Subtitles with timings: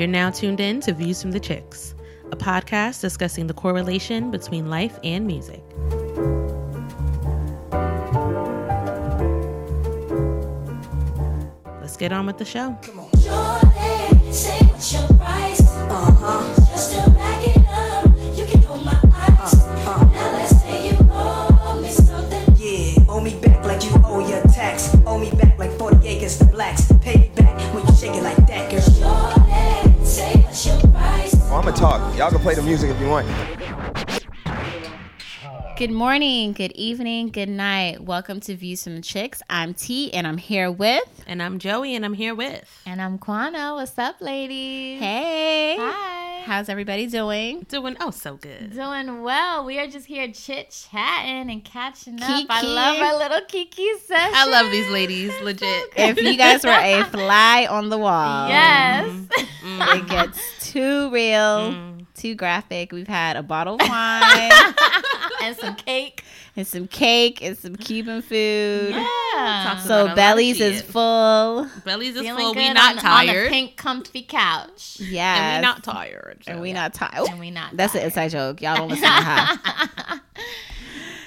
[0.00, 1.94] You're now tuned in to Views from the Chicks,
[2.32, 5.62] a podcast discussing the correlation between life and music.
[11.82, 12.78] Let's get on with the show.
[31.80, 32.18] Talk.
[32.18, 33.26] Y'all can play the music if you want.
[35.78, 38.02] Good morning, good evening, good night.
[38.02, 39.40] Welcome to Views from the Chicks.
[39.48, 42.68] I'm T and I'm here with And I'm Joey, and I'm here with.
[42.84, 43.76] And I'm Quana.
[43.76, 45.00] What's up, ladies?
[45.00, 45.76] Hey.
[45.78, 46.19] Hi.
[46.44, 47.66] How's everybody doing?
[47.68, 48.72] Doing oh so good.
[48.72, 49.64] Doing well.
[49.64, 52.46] We are just here chit chatting and catching up.
[52.48, 54.34] I love our little Kiki session.
[54.34, 55.90] I love these ladies, legit.
[55.96, 59.06] If you guys were a fly on the wall, Yes.
[59.08, 59.82] Mm-hmm.
[59.98, 62.00] it gets too real, mm-hmm.
[62.14, 62.92] too graphic.
[62.92, 64.50] We've had a bottle of wine
[65.42, 66.24] and some cake.
[66.60, 68.90] And some cake and some Cuban food.
[68.90, 69.06] Yeah.
[69.64, 71.66] Talks about a So lot bellies is full.
[71.84, 72.54] Bellies is Feeling full.
[72.54, 74.98] We not on, on the pink comfy couch.
[75.00, 75.54] Yeah.
[75.54, 76.42] And we not tired.
[76.46, 77.28] And we not tired.
[77.28, 78.60] And we not That's an inside joke.
[78.60, 80.09] Y'all don't listen to her.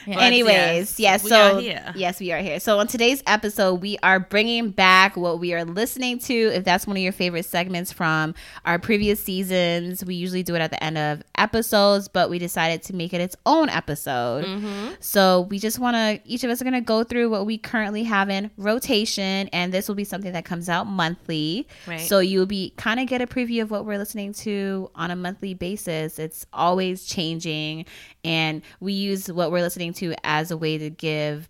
[0.05, 0.19] Yeah.
[0.19, 1.93] Anyways, yes, yes, we so are here.
[1.95, 2.59] yes, we are here.
[2.59, 6.33] So on today's episode, we are bringing back what we are listening to.
[6.33, 10.59] If that's one of your favorite segments from our previous seasons, we usually do it
[10.59, 14.45] at the end of episodes, but we decided to make it its own episode.
[14.45, 14.93] Mm-hmm.
[14.99, 17.57] So we just want to, each of us are going to go through what we
[17.57, 21.67] currently have in rotation, and this will be something that comes out monthly.
[21.87, 22.01] Right.
[22.01, 25.15] So you'll be kind of get a preview of what we're listening to on a
[25.15, 26.19] monthly basis.
[26.19, 27.85] It's always changing,
[28.23, 31.49] and we use what we're listening to as a way to give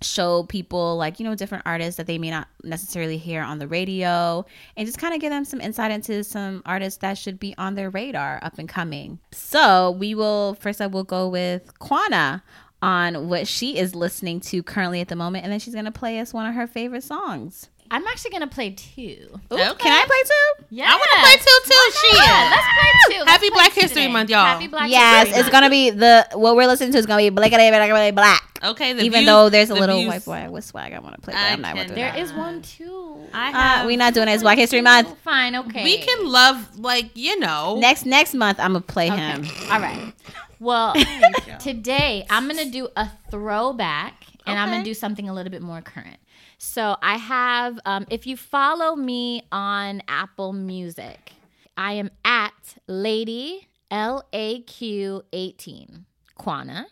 [0.00, 3.66] show people like you know different artists that they may not necessarily hear on the
[3.66, 4.44] radio
[4.76, 7.74] and just kind of give them some insight into some artists that should be on
[7.74, 9.18] their radar up and coming.
[9.32, 12.42] So we will first up we'll go with quana
[12.80, 15.90] on what she is listening to currently at the moment and then she's going to
[15.90, 19.28] play us one of her favorite songs I'm actually going to play two.
[19.52, 19.74] Ooh, Okay.
[19.78, 20.64] can i play two?
[20.70, 20.86] Yeah.
[20.88, 21.92] I want to play two too.
[21.98, 22.14] Shit.
[22.16, 23.18] Yeah, let's play two.
[23.20, 24.12] Let's Happy play Black two History today.
[24.12, 24.44] Month, y'all.
[24.44, 25.52] Happy Black yes History it's Month.
[25.52, 28.92] gonna be the what we're listening to is gonna be black black black Okay.
[28.92, 31.14] The even views- though there's a the little views- white boy with swag i want
[31.14, 33.26] to play but I i'm not can- doing There that is one too.
[33.32, 35.84] I uh, we're not doing it it's black history month Fine, okay.
[35.84, 37.78] we can love like you know.
[37.78, 39.16] Next next month, I'm gonna play Okay.
[39.18, 39.46] him.
[39.70, 40.12] All right.
[40.60, 40.94] Well,
[41.60, 45.62] today I'm going to do a throwback and I'm gonna do something a little bit
[45.62, 46.18] more current.
[46.58, 51.32] So I have, um, if you follow me on Apple Music,
[51.76, 56.04] I am at Lady L A Q 18,
[56.36, 56.86] Quana.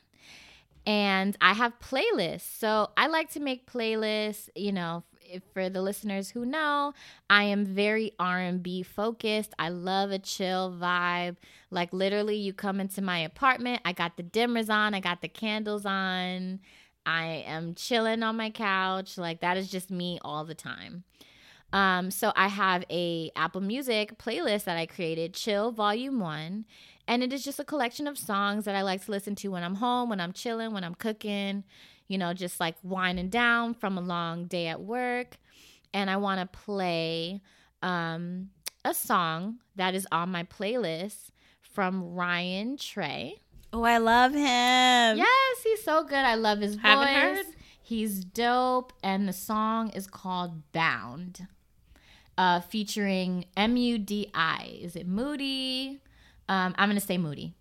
[0.86, 2.58] And I have playlists.
[2.58, 6.92] So I like to make playlists, you know, if, for the listeners who know,
[7.28, 9.52] I am very R&B focused.
[9.58, 11.36] I love a chill vibe.
[11.70, 15.28] Like literally you come into my apartment, I got the dimmers on, I got the
[15.28, 16.60] candles on.
[17.06, 19.16] I am chilling on my couch.
[19.16, 21.04] Like that is just me all the time.
[21.72, 26.64] Um, so I have a Apple Music playlist that I created, Chill Volume 1,
[27.08, 29.62] and it is just a collection of songs that I like to listen to when
[29.62, 31.64] I'm home, when I'm chilling, when I'm cooking,
[32.08, 35.38] you know, just like winding down from a long day at work.
[35.92, 37.40] And I want to play
[37.82, 38.50] um,
[38.84, 41.30] a song that is on my playlist
[41.60, 43.40] from Ryan Trey.
[43.72, 45.18] Oh, I love him.
[45.18, 46.14] Yes, he's so good.
[46.14, 46.82] I love his voice.
[46.82, 47.46] Haven't heard.
[47.82, 51.46] He's dope, and the song is called "Bound,"
[52.36, 54.78] uh, featuring M U D I.
[54.80, 56.00] Is it Moody?
[56.48, 57.54] Um, I'm gonna say Moody.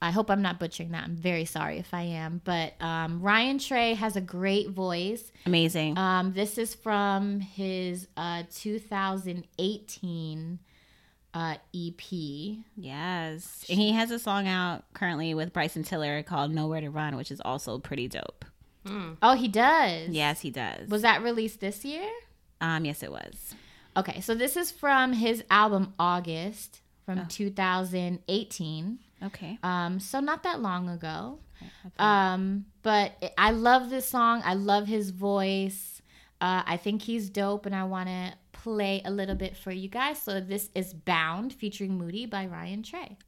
[0.00, 1.02] I hope I'm not butchering that.
[1.04, 2.40] I'm very sorry if I am.
[2.44, 5.32] But um, Ryan Trey has a great voice.
[5.44, 5.98] Amazing.
[5.98, 10.60] Um, this is from his uh, 2018
[11.34, 12.00] uh, EP.
[12.76, 13.64] yes.
[13.68, 17.30] And he has a song out currently with Bryson Tiller called Nowhere to Run, which
[17.30, 18.44] is also pretty dope.
[19.22, 20.08] Oh, he does.
[20.08, 20.88] Yes, he does.
[20.88, 22.08] Was that released this year?
[22.60, 23.54] um yes it was.
[23.96, 26.80] Okay, so this is from his album August
[27.10, 27.14] Oh.
[27.14, 28.98] from 2018.
[29.24, 29.58] Okay.
[29.62, 31.38] Um, so not that long ago.
[31.98, 34.42] Um, but it- I love this song.
[34.44, 35.97] I love his voice.
[36.40, 39.88] Uh, I think he's dope, and I want to play a little bit for you
[39.88, 40.20] guys.
[40.22, 43.18] So this is "Bound" featuring Moody by Ryan Trey.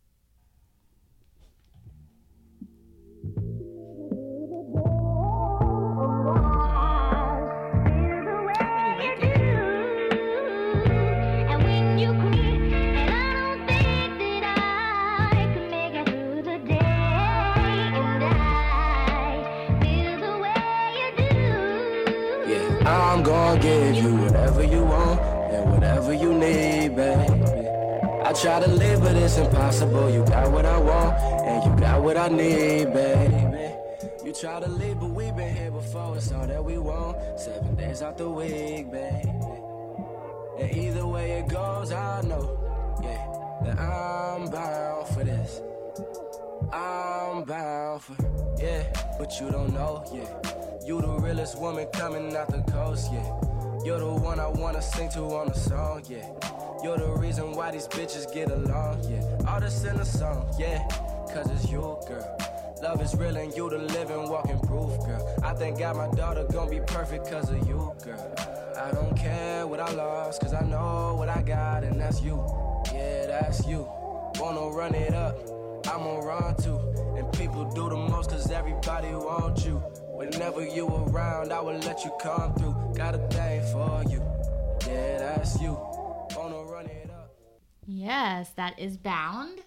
[23.61, 27.69] Give you whatever you want and whatever you need, baby.
[28.25, 30.11] I try to live, but it's impossible.
[30.11, 33.75] You got what I want, and you got what I need, baby.
[34.25, 36.17] You try to leave, but we've been here before.
[36.17, 37.17] It's all that we want.
[37.39, 39.29] Seven days out the week, baby.
[40.61, 45.61] And either way it goes, I know, yeah, that I'm bound for this.
[46.73, 48.15] I'm bound for,
[48.61, 48.85] yeah,
[49.19, 50.50] but you don't know, yeah.
[50.85, 53.23] You the realest woman coming out the coast, yeah.
[53.85, 56.27] You're the one I wanna sing to on the song, yeah.
[56.82, 59.23] You're the reason why these bitches get along, yeah.
[59.47, 60.87] All this in the song, yeah.
[61.32, 62.38] Cause it's you, girl.
[62.82, 65.35] Love is real and you the living walking proof, girl.
[65.43, 68.35] I thank God my daughter gonna be perfect cause of you, girl.
[68.76, 72.43] I don't care what I lost, cause I know what I got, and that's you.
[72.93, 73.87] Yeah, that's you.
[74.38, 75.37] Wanna run it up,
[75.87, 76.79] I'ma run too.
[77.19, 79.83] And people do the most cause everybody wants you.
[80.21, 82.75] Whenever you around, I will let you come through.
[82.95, 84.23] Got a thing for you.
[84.87, 85.73] Yeah, that's you.
[86.37, 87.35] Wanna run it up.
[87.87, 89.61] Yes, that is Bound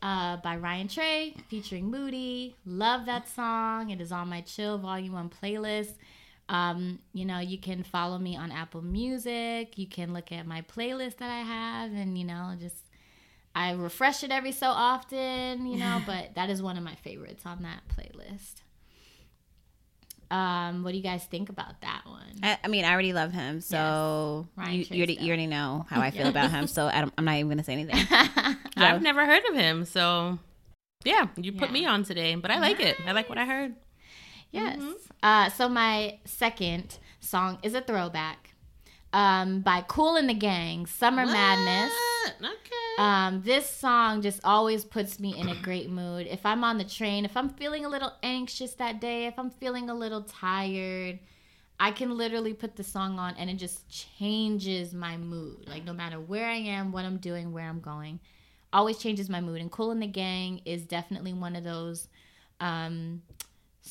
[0.00, 2.54] uh, by Ryan Trey featuring Moody.
[2.64, 3.90] Love that song.
[3.90, 5.94] It is on my Chill Volume 1 playlist.
[6.48, 9.76] Um, you know, you can follow me on Apple Music.
[9.76, 12.84] You can look at my playlist that I have and, you know, just
[13.52, 17.42] I refresh it every so often, you know, but that is one of my favorites
[17.44, 18.62] on that playlist.
[20.30, 22.22] Um, what do you guys think about that one?
[22.42, 25.86] I, I mean, I already love him, so Ryan you, you, already, you already know
[25.88, 26.66] how I feel about him.
[26.66, 27.96] So I don't, I'm not even gonna say anything.
[28.76, 30.38] I've never heard of him, so
[31.04, 31.72] yeah, you put Yeah.
[31.72, 32.96] me on today, but I like it.
[33.06, 33.74] I like what I heard.
[34.50, 34.80] Yes.
[35.22, 38.54] Uh, so my second song is a throwback
[39.12, 41.92] um, by Kool and the Gang, Summer Madness.
[42.40, 43.02] Okay.
[43.02, 46.26] Um, this song just always puts me in a great mood.
[46.26, 49.50] If I'm on the train, if I'm feeling a little anxious that day, if I'm
[49.50, 51.18] feeling a little tired,
[51.78, 55.68] I can literally put the song on and it just changes my mood.
[55.68, 58.18] Like no matter where I am, what I'm doing, where I'm going,
[58.72, 59.60] always changes my mood.
[59.60, 62.08] And Kool in the Gang is definitely one of those
[62.60, 63.22] um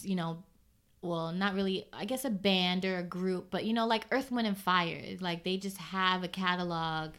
[0.03, 0.43] you know,
[1.01, 4.31] well, not really, I guess a band or a group, but you know, like Earth,
[4.31, 5.01] Wind, and Fire.
[5.19, 7.11] Like they just have a catalog,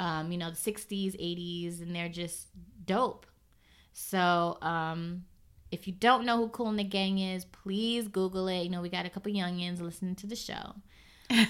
[0.00, 2.48] um, you know, the 60s, 80s, and they're just
[2.84, 3.26] dope.
[3.92, 5.24] So, um,
[5.70, 8.62] if you don't know who Kool and the Gang is, please Google it.
[8.62, 10.74] You know, we got a couple youngins listening to the show.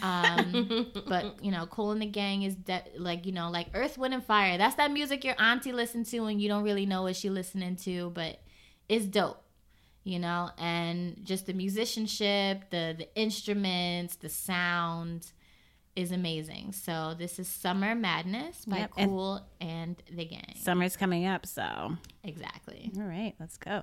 [0.02, 3.96] Um, but you know, Kool and the Gang is de- like you know, like Earth,
[3.96, 4.58] Wind, and Fire.
[4.58, 7.76] That's that music your auntie listened to, and you don't really know what she listening
[7.76, 8.40] to, but
[8.88, 9.44] it's dope
[10.04, 15.32] you know and just the musicianship the the instruments the sound
[15.98, 16.70] is amazing.
[16.72, 20.54] So this is summer madness by Yep, Kool and the gang.
[20.54, 21.96] Summer's coming up, so.
[22.22, 22.92] Exactly.
[22.96, 23.82] All right, let's go.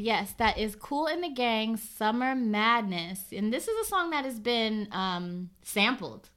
[0.00, 4.10] But yes that is Kool in the gang summer madness and this is a song
[4.10, 6.30] that has been um sampled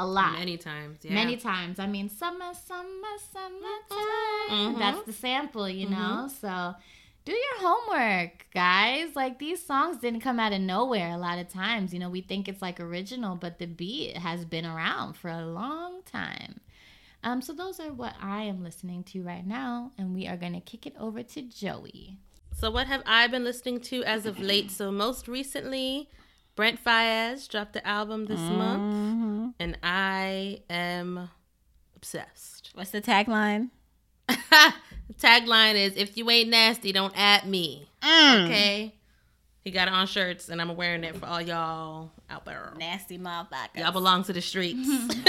[0.00, 0.98] a lot Many times.
[1.02, 1.14] Yeah.
[1.14, 1.80] many times.
[1.80, 4.74] I mean, summer, summer, summertime.
[4.74, 4.78] Mhm.
[4.78, 6.28] That's the sample, you know?
[6.40, 6.74] So
[7.24, 9.16] do your homework, guys.
[9.16, 11.92] Like these songs didn't come out of nowhere a lot of times.
[11.92, 15.44] You know, we think it's like original, but the beat has been around for a
[15.44, 16.60] long time.
[17.24, 20.60] Um, so those are what I am listening to right now, and we are gonna
[20.60, 22.18] kick it over to Joey.
[22.58, 24.72] So what have I been listening to as of late?
[24.72, 26.08] So most recently,
[26.56, 29.48] Brent Faiyaz dropped the album this month, mm-hmm.
[29.60, 31.30] and I am
[31.94, 32.70] obsessed.
[32.74, 33.70] What's the tagline?
[34.26, 38.46] the tagline is "If you ain't nasty, don't at me." Mm.
[38.46, 38.94] Okay.
[39.62, 42.72] He got it on shirts, and I'm wearing it for all y'all out there.
[42.76, 43.76] Nasty motherfucker.
[43.76, 44.88] Y'all belong to the streets.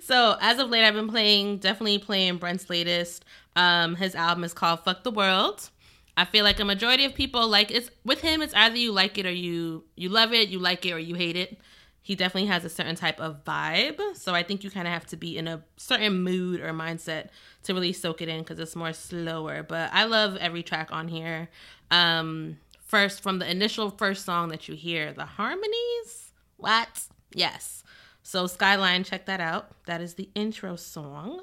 [0.00, 3.24] so as of late, I've been playing, definitely playing Brent's latest
[3.58, 5.70] Um, his album is called "Fuck the World."
[6.16, 8.40] I feel like a majority of people like it's with him.
[8.40, 11.16] It's either you like it or you you love it, you like it or you
[11.16, 11.58] hate it.
[12.00, 15.06] He definitely has a certain type of vibe, so I think you kind of have
[15.08, 17.30] to be in a certain mood or mindset
[17.64, 19.62] to really soak it in because it's more slower.
[19.62, 21.50] But I love every track on here.
[21.90, 26.30] Um, first from the initial first song that you hear, the harmonies.
[26.56, 27.02] What?
[27.34, 27.82] Yes.
[28.22, 29.84] So Skyline, check that out.
[29.86, 31.40] That is the intro song.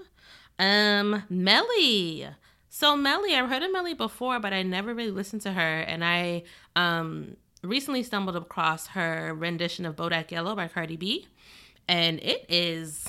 [0.59, 2.33] Um, Melii.
[2.69, 6.03] So Melii, I've heard of Melii before, but I never really listened to her, and
[6.03, 6.43] I
[6.75, 11.27] um recently stumbled across her rendition of Bodak Yellow by Cardi B,
[11.87, 13.07] and it is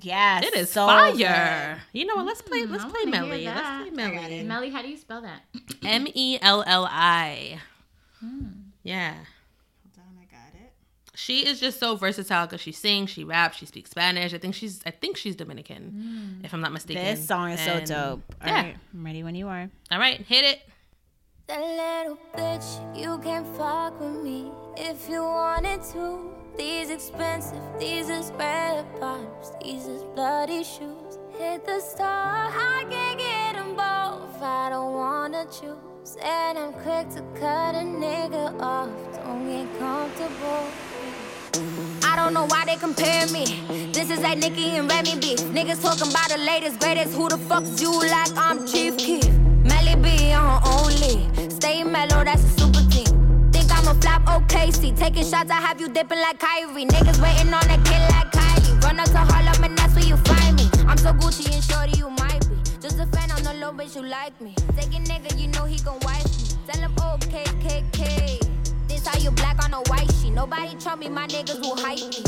[0.00, 1.80] Yes, it is so fire.
[1.92, 2.26] You know what?
[2.26, 2.64] Let's play.
[2.64, 3.44] Let's I play Melii.
[3.46, 4.46] Let's play Melii.
[4.46, 5.42] Melii, how do you spell that?
[5.84, 7.60] M E L L I.
[8.82, 9.14] Yeah.
[11.20, 11.44] I got it.
[11.44, 14.32] She is just so versatile because she sings, she raps, she speaks Spanish.
[14.34, 16.44] I think she's I think she's Dominican, mm.
[16.44, 17.04] if I'm not mistaken.
[17.04, 18.34] This song is And- so dope.
[18.42, 18.62] All yeah.
[18.62, 19.70] right, I'm ready when you are.
[19.90, 20.62] All right, hit it.
[21.46, 26.30] That little bitch, you can fuck with me if you wanted to.
[26.56, 31.18] These expensive, these is red bottoms, these is bloody shoes.
[31.38, 34.42] Hit the star, I can get them both.
[34.42, 38.90] I don't wanna choose, and I'm quick to cut a nigga off.
[39.16, 40.89] Don't get comfortable.
[42.32, 43.44] Don't know why they compare me.
[43.90, 45.40] This is like Nicki and Remy beef.
[45.50, 47.12] Niggas talking about the latest, greatest.
[47.14, 49.28] Who the fuck is you like I'm Chief Keef?
[49.66, 51.26] Melly B on only.
[51.50, 53.50] Stay mellow, that's a super team.
[53.50, 54.70] Think I'm a flop, okay.
[54.70, 56.84] See, taking shots, I have you dipping like Kyrie.
[56.84, 58.80] Niggas waiting on a kid like Kylie.
[58.84, 60.70] Run up to Harlem and that's where you find me.
[60.86, 62.54] I'm so Gucci and shorty, you might be.
[62.80, 64.54] Just a fan on the low, bitch, you like me.
[64.76, 66.56] Take a nigga, you know he gon' wife me.
[66.68, 68.49] Tell him, oh, KKK.
[69.02, 70.30] How you black on a white sheet.
[70.30, 72.22] Nobody trump me, my niggas will hype me.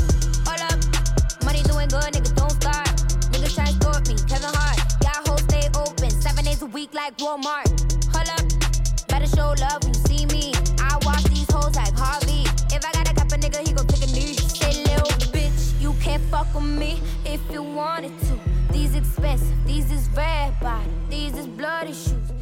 [0.47, 2.89] Hold up, money doing good, niggas don't start.
[3.31, 4.79] Niggas try to me, Kevin Hart.
[5.05, 7.69] Y'all hoes stay open, seven days a week like Walmart.
[8.13, 10.53] Hold up, better show love when you see me.
[10.81, 12.43] I watch these hoes like Harvey.
[12.75, 14.33] If I got a cup of nigga, he gon' take a knee.
[14.33, 18.39] Say, little bitch, you can't fuck with me if you wanted to.
[18.73, 22.33] These expensive, these is red body, these is bloody shoes.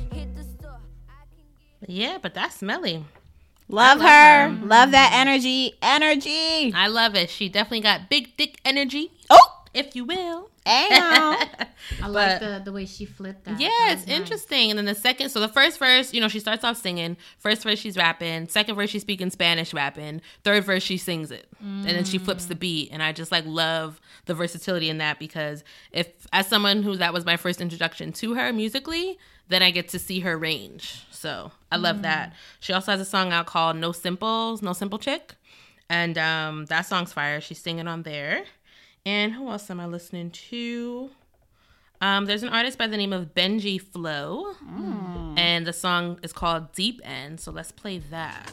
[1.86, 3.04] Yeah, but that's Melii.
[3.72, 4.48] Love, love her.
[4.48, 4.66] her.
[4.66, 5.74] Love that energy.
[5.80, 6.72] Energy.
[6.74, 7.30] I love it.
[7.30, 10.49] She definitely got big dick energy, Oh, if you will.
[10.64, 10.90] Damn.
[11.48, 11.66] I
[12.02, 13.58] But- like the, the way she flipped that.
[13.60, 14.16] Yeah, That it's nice.
[14.18, 14.70] interesting.
[14.70, 17.16] And then the second, so the first verse, you know, she starts off singing.
[17.38, 18.48] First verse, she's rapping.
[18.48, 20.20] Second verse, she's speaking Spanish, rapping.
[20.44, 22.90] Third verse, she sings it, and then she flips the beat.
[22.92, 27.12] And I just like love the versatility in that because if, as someone who that
[27.12, 31.04] was my first introduction to her musically, then I get to see her range.
[31.10, 32.34] So I love that.
[32.60, 35.34] She also has a song out called "No Simples," "No Simple Chick,"
[35.88, 37.40] and um, that song's fire.
[37.40, 38.44] She's singing on there.
[39.06, 41.10] And who else am I listening to?
[42.02, 44.54] Um, there's an artist by the name of Benji Flow,
[45.36, 47.40] and the song is called Deep End.
[47.40, 48.52] So let's play that.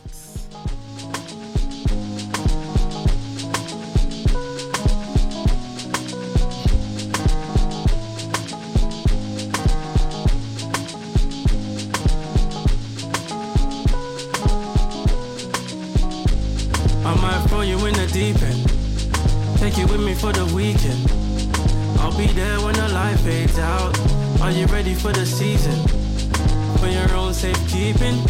[17.06, 18.57] I might throw you in the deep end.
[19.58, 21.10] Take you with me for the weekend.
[22.00, 23.98] I'll be there when the light fades out.
[24.42, 25.76] Are you ready for the season?
[26.78, 28.22] For your own safekeeping.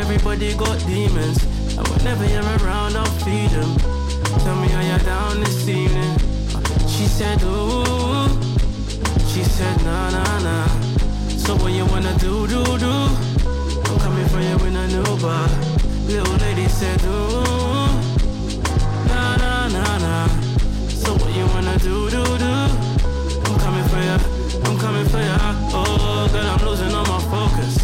[0.00, 1.42] Everybody got demons.
[1.76, 3.74] And whenever you're around, I'll feed them.
[4.44, 6.18] Tell me how you're down this evening.
[6.86, 8.28] She said, ooh.
[9.32, 10.68] She said, nah, nah, nah.
[11.28, 12.94] So what you wanna do, do, do?
[13.88, 15.48] I'm coming for you in a new bar.
[16.06, 17.77] Little lady said, ooh,
[21.68, 22.54] wanna do, do, do?
[23.44, 24.18] I'm coming for ya,
[24.64, 25.38] I'm coming for ya.
[25.72, 27.76] Oh, girl, I'm losing all my focus.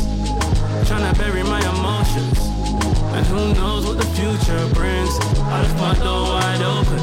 [0.89, 2.39] Tryna bury my emotions.
[3.15, 5.19] And who knows what the future brings?
[5.53, 7.01] I left my door wide open.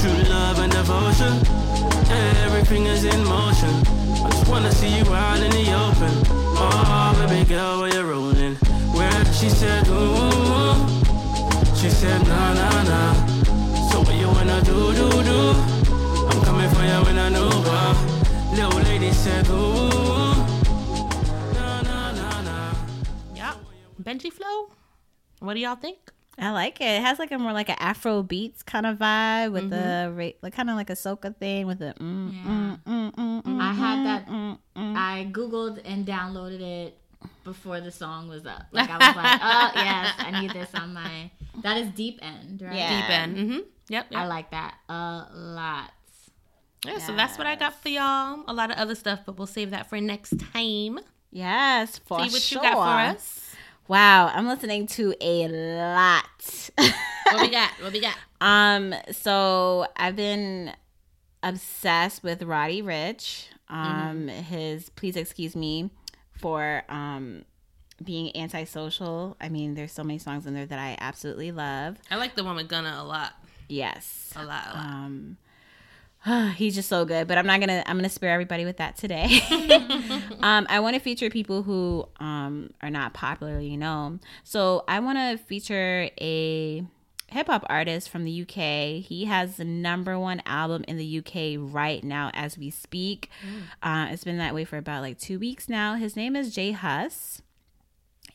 [0.00, 1.32] True love and devotion.
[2.46, 3.74] Everything is in motion.
[4.24, 6.14] I just wanna see you out in the open.
[6.56, 8.54] Oh, baby girl, where you rolling?
[8.96, 10.86] Where she said, ooh.
[11.74, 13.33] She said, nah, nah, nah.
[14.74, 15.38] Do, do, do?
[16.30, 17.94] I'm coming for you in a new bar.
[18.54, 19.90] Little lady said, ooh.
[23.34, 23.54] Yeah,
[24.02, 24.70] Benji Flow.
[25.40, 25.98] What do y'all think?
[26.36, 26.84] I like it.
[26.98, 30.38] It has like a more like an Afro beats kind of vibe with the ra-
[30.42, 33.72] like kind of like a soca thing with the mm, mm, mm, mm, mm, I
[33.72, 34.26] had that.
[34.26, 34.96] mm, mm.
[34.96, 36.98] I googled and downloaded it
[37.44, 38.66] before the song was up.
[38.72, 41.30] Like I was like, oh yes, I need this on my.
[41.62, 42.74] That is deep end, right?
[42.74, 43.00] Yeah.
[43.00, 43.36] Deep End.
[43.36, 43.58] Mm-hmm.
[43.88, 44.06] Yep.
[44.10, 44.20] yep.
[44.20, 45.92] I like that a lot.
[46.86, 48.44] Yeah, so that's what I got for y'all.
[48.46, 50.98] A lot of other stuff, but we'll save that for next time.
[51.30, 52.62] Yes, for See what sure.
[52.62, 53.54] you got for us.
[53.88, 56.72] Wow, I'm listening to a lot.
[56.76, 57.70] What we got?
[57.80, 58.16] What we got?
[58.40, 60.72] um, so I've been
[61.42, 63.46] obsessed with Roddy Ricch.
[63.68, 65.90] Um, his please excuse me
[66.38, 67.44] for um
[68.02, 69.36] being antisocial.
[69.40, 71.96] I mean, there's so many songs in there that I absolutely love.
[72.10, 73.32] I like the one with Gunna a lot.
[73.68, 74.32] Yes.
[74.36, 74.84] A lot, a lot.
[74.84, 75.36] Um
[76.56, 79.40] he's just so good but i'm not gonna i'm gonna spare everybody with that today
[80.40, 85.18] um i want to feature people who um are not popularly known so i want
[85.18, 86.82] to feature a
[87.30, 92.04] hip-hop artist from the uk he has the number one album in the uk right
[92.04, 93.30] now as we speak
[93.82, 96.72] uh, it's been that way for about like two weeks now his name is J
[96.72, 97.42] Hus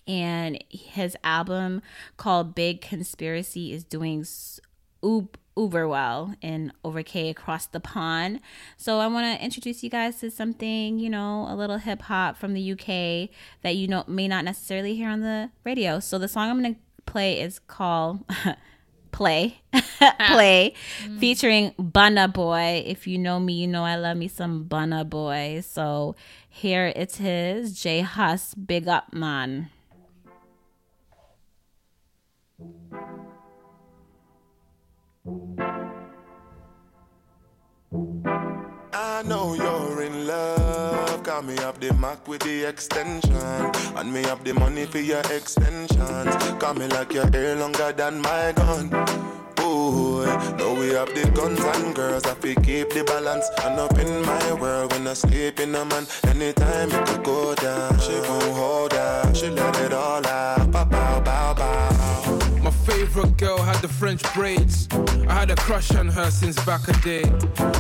[0.09, 1.83] and his album
[2.17, 4.25] called Big Conspiracy is doing
[5.03, 8.39] uber well in over K across the pond.
[8.75, 12.37] So I want to introduce you guys to something, you know, a little hip hop
[12.37, 13.29] from the UK
[13.61, 15.99] that you know may not necessarily hear on the radio.
[15.99, 18.23] So the song I'm going to play is called
[19.11, 20.31] Play ah.
[20.31, 20.73] Play
[21.03, 21.19] mm.
[21.19, 22.83] featuring Burna Boy.
[22.85, 25.61] If you know me, you know I love me some Burna Boy.
[25.65, 26.15] So
[26.49, 29.69] here it is, J Hus, Big Up Man.
[38.93, 40.68] I know you're in love.
[41.39, 43.31] Got me up the Mac with the extension.
[43.95, 46.35] And me up the money for your extensions.
[46.59, 48.87] Got me like your hair longer than my gun.
[49.61, 50.25] Ooh,
[50.57, 52.25] know we have the guns and girls.
[52.25, 53.49] I feel keep the balance.
[53.63, 56.05] And up in my world when I sleep in a man.
[56.27, 59.37] Anytime it could go down, she gon' hold out.
[59.37, 60.38] She let it all out.
[63.81, 64.87] The French braids.
[65.27, 67.23] I had a crush on her since back a day.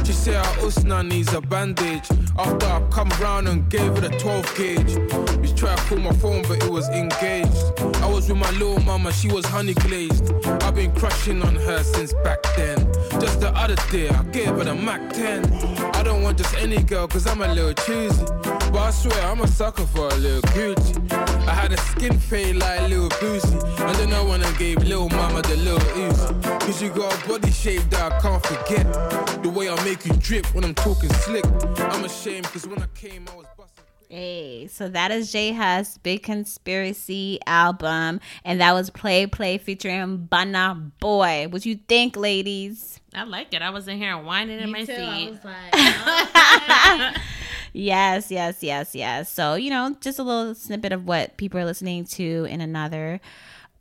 [0.05, 2.07] She said her usna needs a bandage.
[2.37, 4.95] After I come round and gave her the 12 gauge.
[5.39, 7.57] We tried to call my phone, but it was engaged.
[8.03, 10.33] I was with my little mama, she was honey glazed.
[10.63, 12.77] I've been crushing on her since back then.
[13.19, 15.51] Just the other day, I gave her the Mac 10.
[15.95, 18.25] I don't want just any girl, cause I'm a little choosy.
[18.43, 21.28] But I swear, I'm a sucker for a little Gucci.
[21.49, 23.79] I had a skin fade like Lil Boosie.
[23.79, 26.23] And then I went and gave Lil Mama the little ooze.
[26.63, 29.41] Cause you got a body shape that I can't forget.
[29.41, 31.45] The way I make you drip when I'm talking slick.
[31.79, 33.83] I'm ashamed cause when I came, I was busting.
[34.09, 40.27] Hey, so that is J Hus Big Conspiracy album, and that was Play Play featuring
[40.31, 41.47] Burna Boy.
[41.49, 42.99] What you think, ladies?
[43.13, 43.61] I like it.
[43.61, 45.39] I was in here whining in my seat.
[47.73, 49.31] Yes, yes, yes, yes.
[49.31, 53.19] So you know, just a little snippet of what people are listening to in another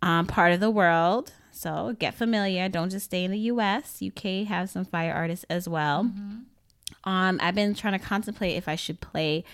[0.03, 1.33] um, part of the world.
[1.51, 2.69] So get familiar.
[2.69, 4.01] Don't just stay in the U.S.
[4.01, 6.09] UK has some fire artists as well.
[7.05, 9.45] Um, I've been trying to contemplate if I should play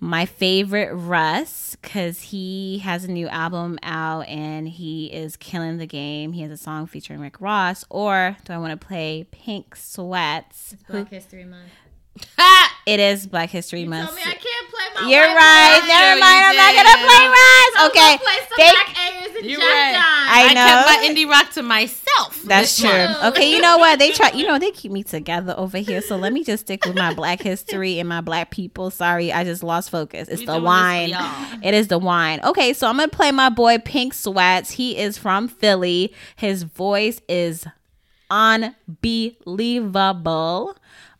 [0.00, 5.86] my favorite Russ because he has a new album out and he is killing the
[5.86, 6.32] game.
[6.32, 7.84] He has a song featuring Rick Ross.
[7.90, 10.76] Or do I want to play Pink Sweats?
[10.88, 11.70] Black History Month.
[12.88, 14.06] It is Black History Month.
[14.08, 15.80] Tell me I can't play my You're white right.
[15.82, 15.88] boy.
[15.88, 16.44] Never mind.
[16.46, 17.72] I'm not gonna play Russ.
[17.76, 18.00] I'm Okay.
[18.00, 19.92] gonna play some Thank- Black Ayers and You're Jack right.
[19.92, 20.26] John.
[20.30, 20.66] I I know.
[20.66, 22.40] kept my indie rock to myself.
[22.44, 22.88] That's true.
[22.88, 23.24] month.
[23.24, 23.98] Okay, you know what?
[23.98, 24.30] They try.
[24.30, 26.00] You know they keep me together over here.
[26.00, 28.90] So let me just stick with my Black history and my Black people.
[28.90, 30.26] Sorry, I just lost focus.
[30.28, 31.60] It's We the doing this for wine.
[31.62, 32.40] It is the wine.
[32.42, 34.70] Okay, so I'm gonna play my boy Pink Sweats.
[34.70, 36.14] He is from Philly.
[36.36, 37.66] His voice is
[38.30, 40.74] unbelievable.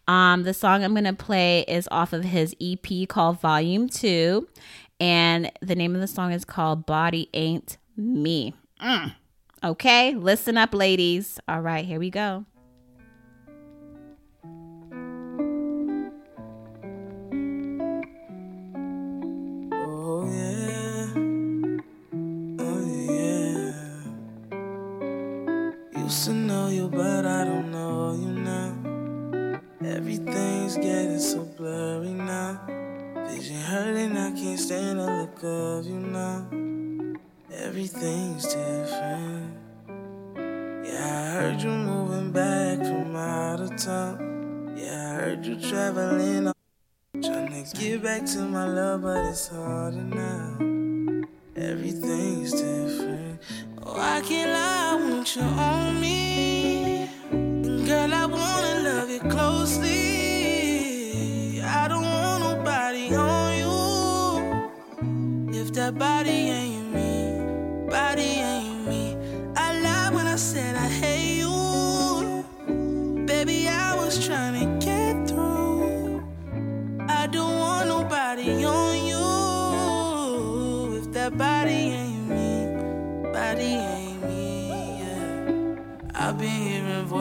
[0.09, 4.49] Um, the song I'm gonna play is off of his EP called Volume Two,
[4.99, 8.55] and the name of the song is called Body Ain't Me.
[8.83, 9.15] Mm.
[9.63, 11.39] Okay, listen up, ladies.
[11.47, 12.47] All right, here we go.
[45.93, 46.53] Traveling.
[47.23, 51.25] Trying to get back to my love, but it's harder now.
[51.57, 53.41] Everything's different.
[53.83, 56.38] Oh, I can't lie, I want you on me.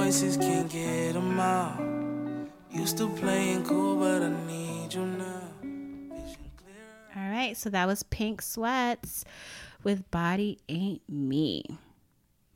[0.08, 1.78] Voices, can't get them out.
[2.72, 5.42] Used to playing cool, but I need you now.
[5.62, 7.14] Vision clear.
[7.14, 9.26] All right, so that was Pink Sweats
[9.84, 11.62] with Body Ain't Me.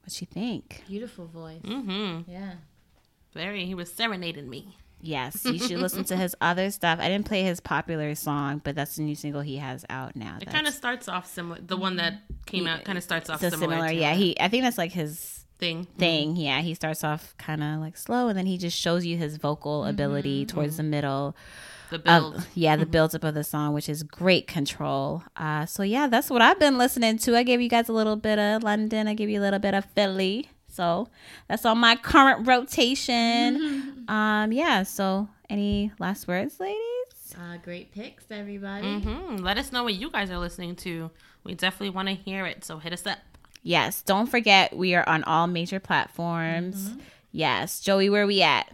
[0.02, 0.84] What you think?
[0.88, 1.62] Beautiful voice.
[1.64, 2.32] Mm-hmm.
[2.32, 2.54] Yeah.
[3.34, 3.66] Very.
[3.66, 4.78] He was serenading me.
[5.02, 7.00] Yes, you should listen to his other stuff.
[7.02, 10.38] I didn't play his popular song, but that's the new single he has out now.
[10.40, 11.60] It kind of starts off similar.
[11.60, 13.74] The one that came out kind of starts off so similar.
[13.74, 13.90] similar.
[13.90, 14.40] to Yeah, that he.
[14.40, 15.88] I think that's like his thing.
[15.98, 16.36] thing.
[16.36, 19.38] Yeah, he starts off kind of like slow, and then he just shows you his
[19.38, 21.36] vocal ability towards the middle.
[21.90, 22.48] The of- build.
[22.56, 25.24] yeah, the build up of the song, which is great control.
[25.38, 27.36] Uh, so yeah, that's what I've been listening to.
[27.38, 29.08] I gave you guys a little bit of London.
[29.08, 30.50] I gave you a little bit of Philly.
[30.68, 31.10] So
[31.50, 34.06] that's on my current rotation.
[34.08, 34.84] um, yeah.
[34.84, 36.78] So any last words, ladies?
[37.38, 39.00] Uh, great picks, everybody.
[39.02, 41.12] hmm Let us know what you guys are listening to.
[41.44, 42.64] We definitely want to hear it.
[42.64, 43.18] So hit us up.
[43.64, 44.02] Yes.
[44.02, 46.90] Don't forget we are on all major platforms.
[46.90, 47.00] Mm-hmm.
[47.32, 48.70] Yes, Joey, where we at?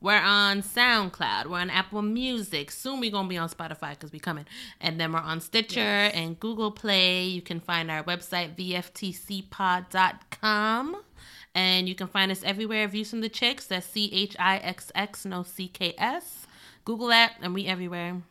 [0.00, 1.46] We're on SoundCloud.
[1.46, 2.72] We're on Apple Music.
[2.72, 4.46] Soon we're going to be on Spotify because we coming.
[4.80, 7.26] And then we're on Stitcher and Google Play.
[7.26, 8.56] You can find our website,
[9.92, 10.96] vftcpod.com.
[11.54, 12.88] And you can find us everywhere.
[12.88, 13.66] Views from the Chicks.
[13.66, 16.48] That's C H I X X, no C K S.
[16.84, 18.22] Google that, and we everywhere.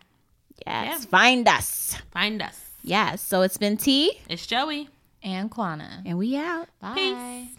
[0.67, 1.05] Yes.
[1.05, 1.95] Find us.
[2.11, 2.59] Find us.
[2.81, 3.21] Yes.
[3.21, 4.89] So it's been T, It's Joey.
[5.23, 6.03] And Quana.
[6.05, 6.67] and we out.
[6.79, 6.95] Bye.
[6.95, 7.55] Peace.